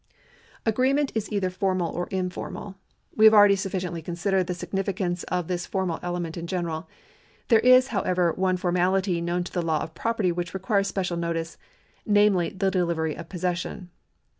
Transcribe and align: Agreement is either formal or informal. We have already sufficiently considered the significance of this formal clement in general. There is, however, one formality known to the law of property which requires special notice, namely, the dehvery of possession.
Agreement 0.65 1.11
is 1.13 1.31
either 1.31 1.51
formal 1.51 1.91
or 1.93 2.07
informal. 2.07 2.73
We 3.15 3.25
have 3.25 3.35
already 3.35 3.55
sufficiently 3.55 4.01
considered 4.01 4.45
the 4.47 4.55
significance 4.55 5.21
of 5.25 5.47
this 5.47 5.67
formal 5.67 5.99
clement 5.99 6.37
in 6.37 6.47
general. 6.47 6.89
There 7.49 7.59
is, 7.59 7.89
however, 7.89 8.33
one 8.33 8.57
formality 8.57 9.21
known 9.21 9.43
to 9.43 9.51
the 9.53 9.61
law 9.61 9.77
of 9.83 9.93
property 9.93 10.31
which 10.31 10.55
requires 10.55 10.87
special 10.87 11.17
notice, 11.17 11.55
namely, 12.03 12.49
the 12.49 12.71
dehvery 12.71 13.15
of 13.15 13.29
possession. 13.29 13.91